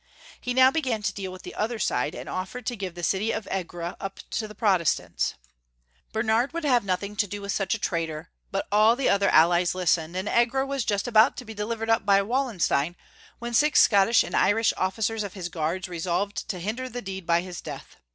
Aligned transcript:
He 0.39 0.55
now 0.55 0.71
began 0.71 1.03
to 1.03 1.13
deal 1.13 1.31
with 1.31 1.43
the 1.43 1.53
other 1.53 1.77
side, 1.77 2.15
and 2.15 2.27
offered 2.27 2.65
to 2.65 2.75
give 2.75 2.95
the 2.95 3.03
city 3.03 3.31
of 3.31 3.47
Egra 3.51 3.95
up 3.99 4.21
to 4.31 4.47
the 4.47 4.55
Protestants. 4.55 5.35
Bern 6.11 6.25
348 6.25 6.25
Young 6.25 6.25
Folks'* 6.25 6.25
History 6.25 6.25
of 6.25 6.25
Germany. 6.25 6.33
hard 6.41 6.53
would 6.53 6.63
have 6.63 6.83
nothing 6.85 7.15
to 7.17 7.27
do 7.27 7.41
with 7.43 7.51
such 7.51 7.75
a 7.75 7.77
traitor, 7.77 8.31
but 8.49 8.71
the 8.97 9.09
other 9.09 9.29
allies 9.29 9.75
listened, 9.75 10.15
and 10.15 10.27
Egra 10.27 10.65
was 10.65 10.83
just 10.85 11.07
about 11.07 11.37
to 11.37 11.45
be 11.45 11.53
delivered 11.53 11.91
up 11.91 12.03
by 12.03 12.19
Wallenstien, 12.23 12.95
when 13.37 13.53
six 13.53 13.79
Scottish 13.81 14.23
and 14.23 14.33
Irish 14.35 14.73
officers 14.75 15.21
of 15.21 15.33
his 15.33 15.49
guards 15.49 15.87
resolved 15.87 16.49
to 16.49 16.57
hinder 16.57 16.89
the 16.89 17.03
deed 17.03 17.27
by 17.27 17.43
liis 17.43 17.61
death. 17.61 17.97